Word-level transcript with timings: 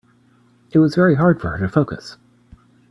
It 0.71 0.79
was 0.79 0.95
very 0.95 1.13
hard 1.13 1.39
for 1.39 1.49
her 1.51 1.57
to 1.59 1.71
focus. 1.71 2.17